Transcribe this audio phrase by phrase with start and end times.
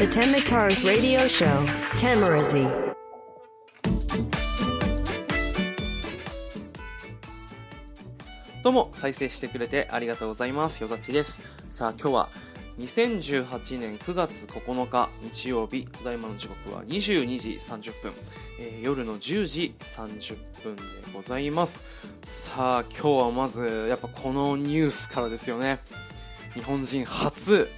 [0.00, 1.66] The Temitars Radio Show,
[1.98, 2.66] Tamarazi.
[8.62, 12.28] どうも再生してくれてありがとうございますよざちですさあ今日は
[12.78, 18.12] 2018年9月9日日曜日ただいまの時刻は22時30分、
[18.58, 21.84] えー夜の10時30分でございます
[22.24, 25.78] さあ今日はまずやっぱこのニュースからですよね
[26.54, 27.68] 日本人初、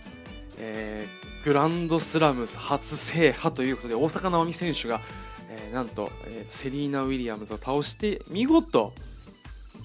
[0.65, 5.01] えーグランドスラム初制覇ということで大坂なおみ選手が、
[5.49, 8.93] えーなんと、えーセリーナ・ウィリアムズを倒して見事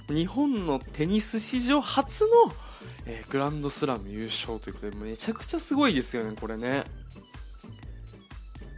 [0.07, 2.27] 日本のテニス史上初の、
[3.07, 6.83] えーグランドスラム優勝ということでめちゃくちゃすごいですよねこれね。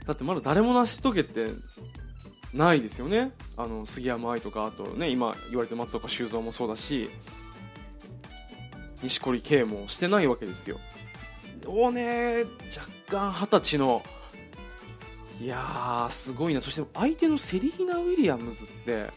[0.06, 1.48] だってまだ誰も成し遂げて
[2.54, 3.32] ないですよね。
[3.58, 7.10] あの杉山愛とかあとね今言われて松岡修造もそうだし
[9.04, 10.80] 錦織圭もしてないわけですよ。
[11.70, 12.46] をね
[13.10, 14.04] 若干二十歳の。
[15.42, 16.60] いやーすごいな。
[16.60, 19.10] そして相手のセリーナ・ウィリアムズって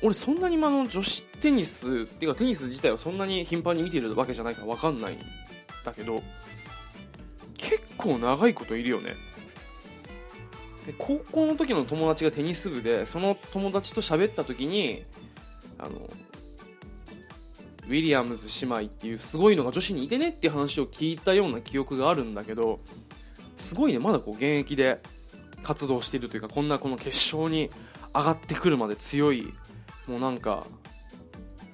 [0.00, 5.18] 俺そんなにあの女子テニスっていうかテニス自体はそんなに頻繁に見てるわけじゃないから分かんないん
[5.84, 6.22] だけど
[7.56, 9.16] 結構長いこといるよね。
[10.98, 15.04] 高校の時の友達がテニス部でその友達と喋った時に
[15.78, 16.08] あの
[17.92, 22.80] ウィリアムズ姉妹っていうすごいのが女子にいてねっていう話を聞いたような記憶があるんだけど
[23.58, 25.02] すごいねまだこう現役で
[25.62, 27.70] 活動しているというかこんなこの決勝に
[28.14, 29.52] 上がってくるまで強い
[30.06, 30.64] もうなんか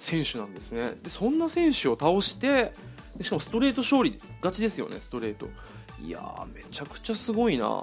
[0.00, 0.94] 選手なんですね。
[1.02, 2.72] でそんな選手を倒して
[3.20, 5.48] しかもストレート勝利勝ちですよねストレート。
[6.02, 7.80] いやーめちゃくちゃすごいな。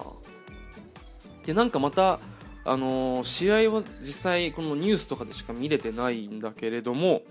[1.45, 2.19] でなんかまた
[2.65, 7.21] あのー試合は実際このニュースとかでしか見れてないんだけれども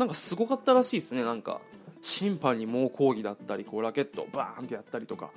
[0.00, 1.22] なんかすごかったらしいですね。
[1.22, 1.60] なんか
[2.00, 5.30] 審判に猛抗議だったりこうラケットをバーンってやったりとか。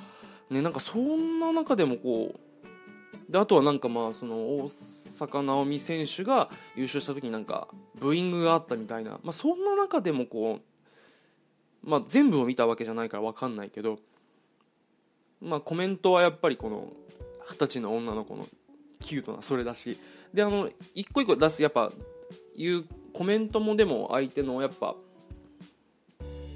[0.50, 10.62] ねなんかそんな中でもこうであとはなんかまあその大坂なおみ選手が優勝した時になんかブーイングがあったみたいな、まあ、そんな中でもこ
[11.86, 14.00] う、まあ、全部を見たわけじゃないから分かんないけど、
[15.42, 16.88] まあ、コメントはやっぱりこの
[17.50, 18.46] 二十歳の女の子の
[19.02, 20.00] キュートなそれだし。
[20.34, 21.92] であの一個一個出すやっぱ
[22.56, 24.96] いうコメントもでも相手のやっぱ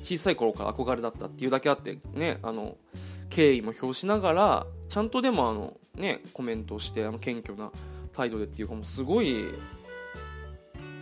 [0.01, 2.77] 小さい頃から憧れだったっていうだけあってねあの
[3.29, 7.71] 敬意も表しながらちゃんとでもあのねコメントしてあの謙虚な
[8.13, 9.53] 態度でっていうかもうすごい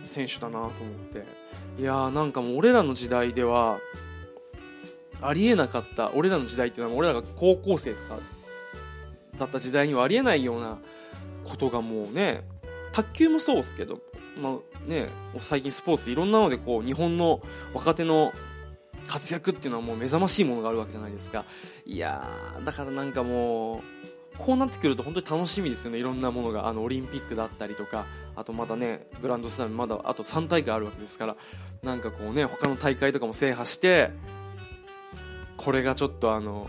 [0.04, 0.70] 選手だなと思っ
[1.10, 1.24] て。
[1.78, 3.78] いやーなんかもう俺らの時代では
[5.20, 8.18] ありえなかった俺らの時代っていうのは俺らが高校生とか
[9.38, 10.78] だった時代にはありえないような
[11.44, 12.44] ことがもうね
[12.92, 14.00] 卓球もそうですけど、
[14.40, 15.08] まあね、
[15.40, 17.40] 最近スポーツいろんなのでこう日本の
[17.74, 18.32] 若手の
[19.06, 21.44] 活躍っていうのはもう目覚ましいものがあるわけじゃないですか。
[21.84, 23.80] いやーだからなんかもう
[24.38, 25.98] こうなってくると本当に楽しみですよね。
[25.98, 26.66] いろんなものが。
[26.66, 31.36] あのオリンピックだったりとかあとまだねグランドスラムまだあと3大会あるわけですから。
[31.82, 34.10] なんかこうね他の大会とかも制覇して
[35.56, 36.68] これがちょっとあの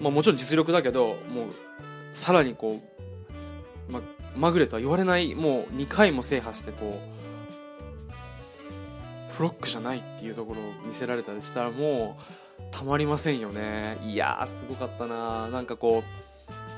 [0.00, 1.46] まあもちろん実力だけどもう
[2.12, 2.91] さらにこう、
[4.36, 7.00] ま、ぐれとは言われないもう2回も制覇してこ
[9.28, 12.18] うフロックじゃないっていうところを見せられたりしたらも
[12.60, 13.98] うたまりませんよね。
[14.04, 15.48] いやすごかったな。
[15.48, 16.04] なんかこ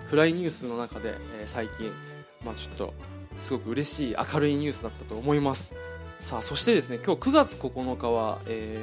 [0.06, 1.90] う暗いニュースの中で、えー最近
[2.44, 2.94] まあちょっと
[3.38, 5.74] すごく嬉しい明るいニュースだったと思います。
[6.20, 8.78] さあそしてですね今日9月9日は、え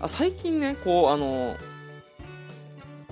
[0.00, 1.56] ーあ最近ねこうあの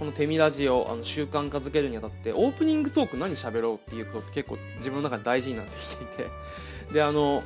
[0.01, 6.27] この「テミラジオ」あの習慣化づけるにあたってオープニングトーク何喋ろうっていうことって結構自分の中で大事になってきていて。
[6.93, 7.45] であの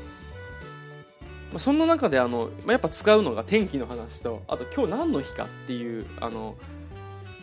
[1.56, 6.56] そんな中であの、まあ、やっぱ使うのが天気の話とあと今日何の日かっていうあの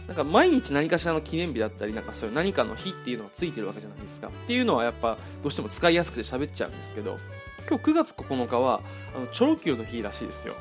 [0.08, 4.28] なんか毎日何かしらの記念日だったりなんかそういう何かの日っていうのがついてるわけじゃないですか。
[4.28, 7.18] っていうのはやっぱどうしても使いやすくて喋っちゃうんですけど
[7.70, 8.82] 今日9月9日は
[9.16, 10.56] あのチョロ Q の日らしいですよ。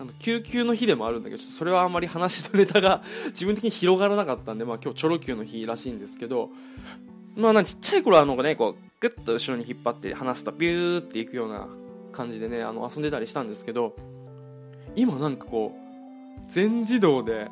[0.00, 6.48] あの救急の日でもあるんだけどそれはあんまり話のネタが自分的に広がらなかったんで、まあ、今日チョロ Q の日らしいんですけど
[7.36, 11.68] まあなんちっちゃい頃はあのねこうグッと後ろに引っ張って離すとビューっていくような
[12.12, 13.94] 感じでねあの遊んでたりしたんですけど
[14.96, 17.48] 今なんかこう全自動で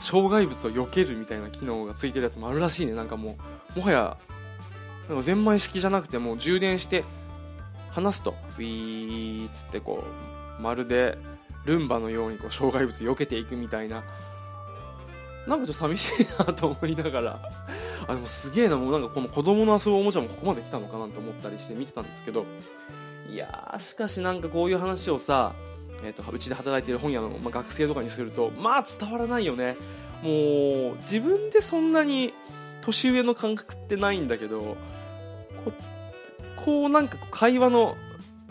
[0.00, 2.92] 障害物を避けるみたいな機能がついてるやつもあるらしいね。
[2.92, 3.36] なんかも
[3.76, 4.16] うもはや
[5.08, 7.04] なんかゼンマイ式じゃなくてもう充電して
[7.92, 10.02] 離すとウィーっつってこ
[10.58, 11.18] うまるで
[11.64, 14.04] ルンバのようにこう障害物避けていくみたいな。
[15.46, 17.40] なんかちょっと寂しいなと思いながら。
[18.06, 18.76] あでもすげえな。
[18.76, 22.44] もうなんかこの子供の遊ぶおもちゃもここまで来たのかなと思ったりして見てたんですけど。
[23.30, 25.54] いやーしかしなんかこういう話をさ、
[26.02, 29.76] えー、とうちで働いてる本屋の、まあ、学生とかにするとまあ伝わらないよね。
[30.22, 32.34] もう自分でそんなに
[32.82, 34.76] 年上の感覚ってないんだけど
[35.64, 35.72] こ
[36.64, 37.96] こうなんか会話の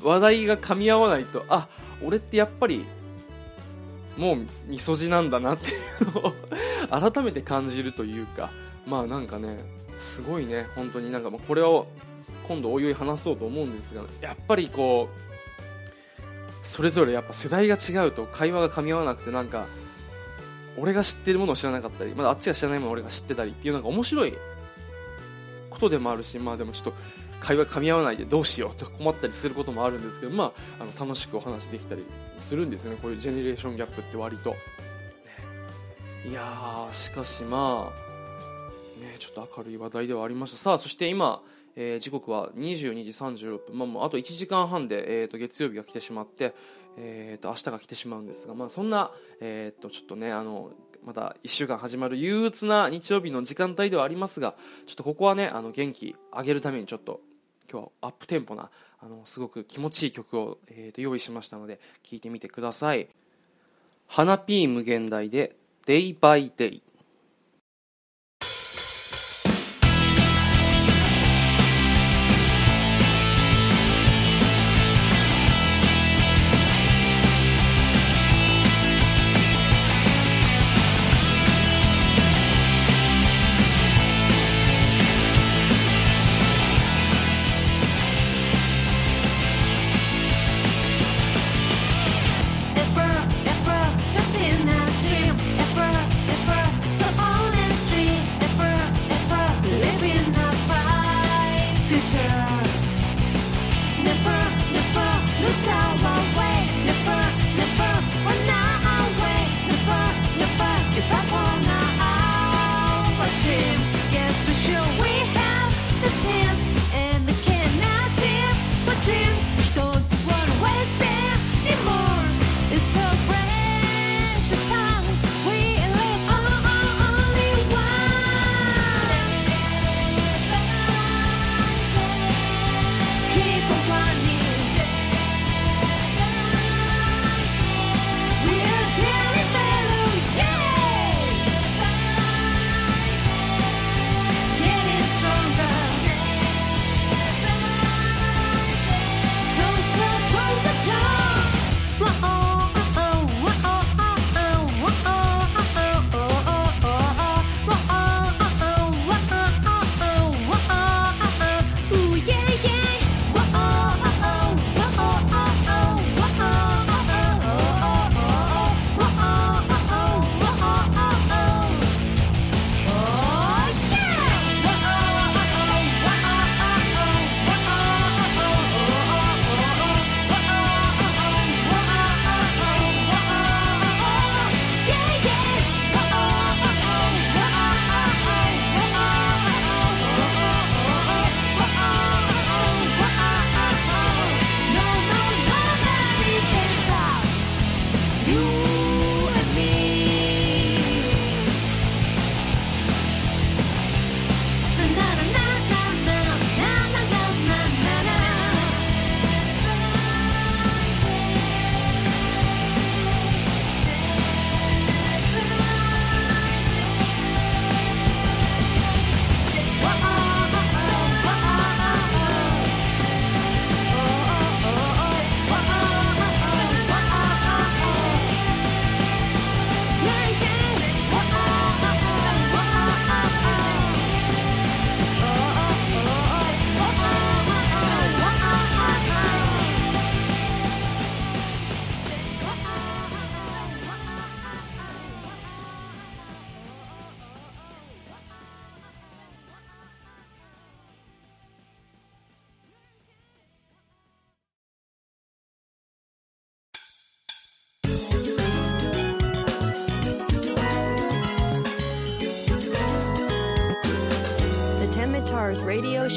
[0.03, 1.69] 話題が噛み合わないとあ
[2.01, 2.85] 俺ってやっぱり
[4.21, 8.51] もうみそじなんだなっていうのを改めて感じるというか。
[8.85, 9.59] まあなんかね
[9.97, 10.67] すごいね。
[10.75, 11.87] 本当になんかもうこれを
[12.47, 19.67] 今度おいおい話そうと思うんですがやっぱりこうそれぞれやっぱ世代が違うと会話が噛み合わなくてなんか
[20.77, 24.33] 俺が知ってるものを知らなかったりまだあっちが知らないものを俺が知ってたりっていうなんか面白い
[25.69, 26.93] ことでもあるしまあでもちょっと
[27.41, 32.05] 会話噛み合わないでどうしようと困ったりすることもあるんですけど、まあ、あの楽しくお話できたり
[32.37, 32.99] するんですよね。
[33.01, 34.57] こういうジェネレーションギャップって割と、ね、
[36.29, 40.57] いやーしかしまあ、ね、ちょっと明るい話題ではありました。
[40.57, 41.41] さあそして今、
[41.75, 46.53] えー、時刻は22時36分、まあ、もうあと1時間半で、えー、と月曜日が来てしまって、
[46.97, 50.71] えー、と明日が来てしまうんですが、まあ、そんな、えー、とちょっとねあの
[51.03, 54.55] また1週間始まる憂鬱な日曜日の時間帯ではありますが
[54.85, 57.21] ちょっとここはねあの元気上げるためにちょっと
[57.71, 58.69] 今日はアップテンポな
[58.99, 63.07] あのすごく気持ちいい曲を、えー、と用意しましたので聴いてみてください。
[64.07, 66.83] 花ピー無限大で「デイバイデイ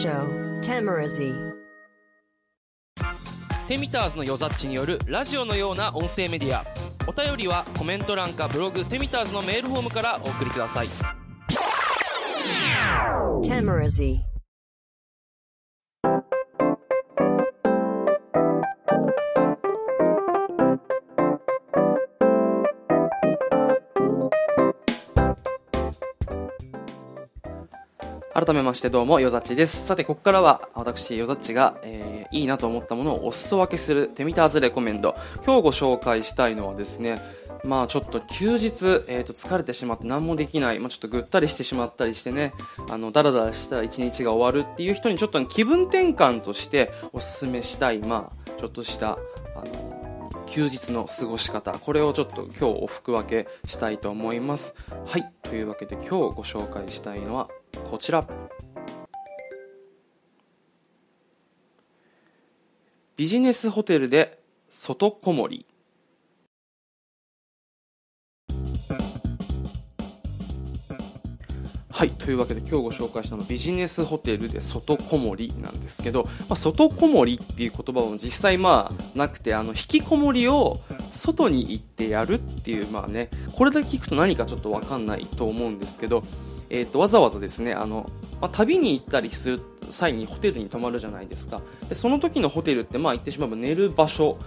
[0.04, 1.32] by Day」
[3.68, 6.64] テミターズのよざっちによるラジオのような音声メディア。
[7.06, 10.88] お便りはコメント欄かブログテミターズのメールフォームからお送りください。
[13.42, 14.33] Tamarazi
[28.34, 29.86] 改めましてどうもよざっちです。
[29.86, 35.14] さてここからは私よざっちが、えー、いいなと思ったものをお裾分けするテミターズレコメンド。
[35.46, 37.20] 今日ご紹介したいのはですね
[37.62, 42.52] まあちょっと休日、えー、と疲れてしまって何もできない、まあ、ちょっとぐったりしてしまったりしてね
[42.90, 49.16] あのダラダラした一日が終わるっていう人にちょっと気分転換としておすすめしたいまあちょっとしたあ
[49.64, 50.04] の
[50.48, 51.72] 休日の過ごし方。
[51.72, 54.74] これをちょっと今日お服分けしたいと思います。
[55.06, 55.32] はい。
[55.42, 58.26] というわけで今日ご紹介したいのはこちら。
[63.16, 65.66] ビジネスホテルで外こもり
[71.93, 80.81] はいというわけで今日ご紹介したのビジネスホテルで外こもりなんですけど、まあ、外こもりっていう言葉も実際まあなくてあの引きこもりを
[81.12, 86.25] 外に行ってやるっていうまあねこれだけ聞くと何かちょっと分かんないと思うんですけど
[86.71, 91.61] えーと、わざわざですねあの、まあ、旅に行ったりする際にホテルに泊まるじゃないですか。
[91.88, 94.38] でその時のホテルってまあ言ってしまえば寝る場所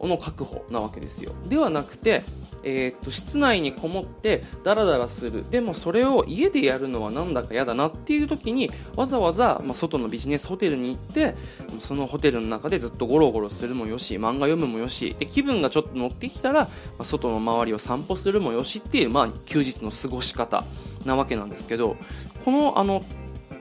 [0.00, 1.32] の確保なわけですよ。
[1.48, 2.22] ではなくて
[2.68, 5.48] えー、っと室内にこもってダラダラする。
[5.50, 11.36] でもそれを家でやるのはなんだか嫌だなっていう時にわざわざ、まあ、外のビジネスホテルに行って
[11.78, 20.64] そのホテルの中でずっとゴロゴロするもよし漫画読むもよしで気分がちょっと乗ってきたら、まあ、外の周りを散歩するもよしっていう、まあ、休日の過ごし方。
[21.06, 21.96] なわけなんですけど
[22.44, 23.04] このあの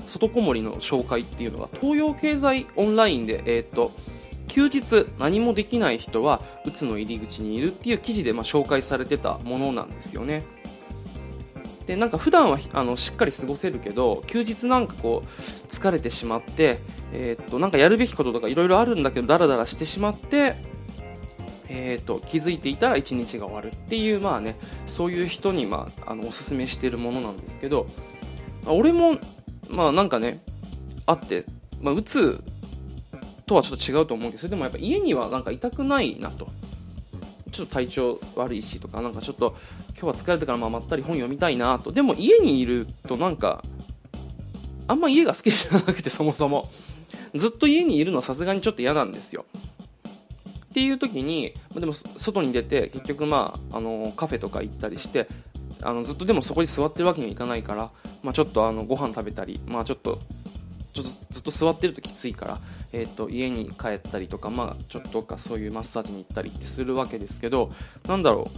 [0.06, 3.92] 外こもりの紹介っていうのが東洋経済オンラインで、えー、っと
[4.48, 10.44] 休日何もできない人はうつの入り口にいるっていう記事でまあ紹介されてたものなんですよね。
[11.88, 16.80] でなんか普段はあのしっかり過ごせるけど休日なんかこう疲れてしまって、
[17.14, 20.56] えー、っとなんかやるべきこととかいろいろあるんだけどダラダラしてしまって
[21.68, 24.56] えーと、気づいていたら一日が終わるっていう、まあね、
[24.86, 27.88] そういう人に、まあ、あのおすすめしてるものなんですけど、
[28.66, 29.18] 俺も、
[29.70, 30.42] まあなんかね、
[31.06, 31.46] あって、
[31.82, 32.44] まあ、うつ
[33.46, 36.48] とはちょっと違うと思うんですけど、でもやっぱ家にはなんか痛くないなと。
[37.52, 39.56] ちょっと体調悪いしとか、なんかちょっと
[39.98, 41.92] 今日は疲れてからまあまったり本読みたいなと。
[41.92, 43.64] でも家にいるとなんか、
[44.88, 46.70] あんま家が好きじゃなくてそもそも。
[47.34, 49.46] ずっと家にいるのはさすがにちょっと嫌なんですよ。
[50.76, 55.30] っていう時に、でも外に出て結局まあ、あのカフェとか行ったりして、
[55.82, 57.92] あのずっとでもそこに座ってるわけにはいかないから、
[58.24, 60.20] まあ、ちょっとあのご飯食べたり、まあ、ちょっと
[60.92, 62.60] ちょっとずっと座ってるときついから、
[62.92, 67.72] えーと、家に帰ったりとか、まあ、ちょっとかそういうマッサージに行ったりってするわけですけど
[68.06, 68.52] なんだろ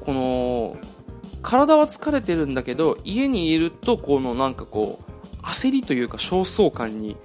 [0.00, 0.76] うこの
[1.42, 7.16] 体は疲れてるんだけど家にいるとこのなんかこう焦りというか焦燥感に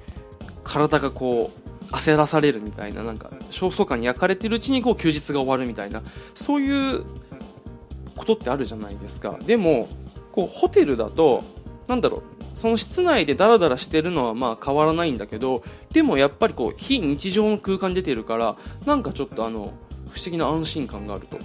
[0.65, 6.01] 体がこう焦らされるみたいななんか焦燥感に焼かれてるうちにこう休日が終わるみたいな
[6.33, 7.05] そういう
[8.17, 9.37] ことってあるじゃないですか。
[9.45, 9.87] でも
[10.31, 11.43] こうホテルだと
[11.87, 12.21] なんだろう
[12.55, 18.55] その室内でダラダラしてるのはまあ変わらないんだけどでもやっぱりこう非日常の空間に出てるから
[18.85, 19.73] なんかちょっとあの
[20.09, 21.37] 不思議な安心感があると。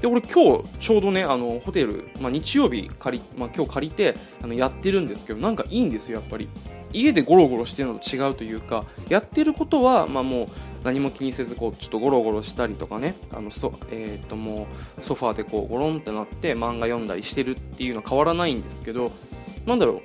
[0.00, 6.48] で俺今日ちょうどねあのホテル、まあ、日曜日借り、まあ、今日借りてあのやってるんですけどなんかいいんですよやっぱり。
[6.92, 10.48] 家でゴロゴロしてるのと違うというかやってることは、まあ、もう
[10.84, 14.66] 何も気にせずこうちょっとゴロゴロしたりとかねあのそ、えー、とも
[14.98, 19.12] うソファーでこうゴロンってなって漫画読んだりしてるっていうのは変わらないんですけど
[19.66, 20.02] なんだろう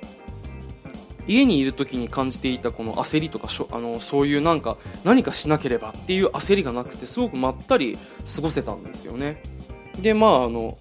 [1.26, 7.98] 家にいる時に感じていたこの焦りとかあのそういうなんか何かしなければっていう焦りがなくてすごくまったり
[8.36, 9.42] 過ごせたんですよね。
[10.00, 10.76] でまああの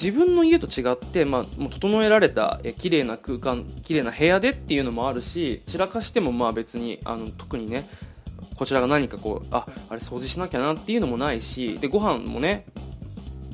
[0.00, 7.88] 自分の家と違って、まあ、もう整えられたえ綺麗な空間綺麗な部屋でっていうのもあるし散らかしてもまあ別にあの特にね
[8.56, 12.64] こちらが何かこうああれ掃除しなきゃなっていうのもないしでご飯もね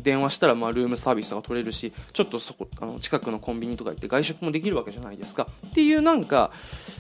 [0.03, 5.47] 電話したらまあルームサービスとか取れるしちょっとそこあの近くのコンビニとか行って外食もできるわけじゃないですか。
[5.69, 6.51] っていうなんか、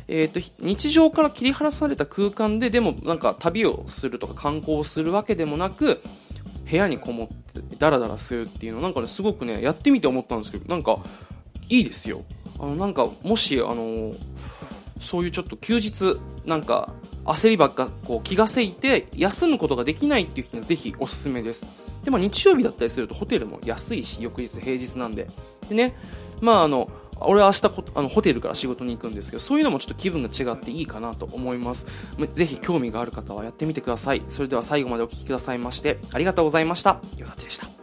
[0.09, 6.01] えーと、日常から切り離された空間ででもなんか旅をするとか観光をするわけでもなく
[6.73, 11.01] 部屋にこもってダラダラするっていうのなんかねすごくねやってみて思ったんですけどなんか
[11.69, 12.23] いいですよ。
[12.59, 14.15] あのなんかもしあの
[14.99, 16.95] そういうちょっと休日なんか
[17.27, 21.67] 焦りばっかこう気がせいて休むことができないっていう人にはぜひおすすめです。
[22.05, 25.29] でも日曜日だったりするとホテルも安いし翌日平日なんで。
[25.69, 25.95] でね
[26.41, 26.89] まああの
[27.27, 31.87] 俺は明日あのホテルから仕事に行くんですけどそういうのもちょっと気分が違っていいかなと思います。
[32.35, 34.23] ぜひ興味がある方はやってみてください。
[34.31, 37.01] それでは最後までお聴きくださいましてありがとうございました。
[37.17, 37.82] よさちでした。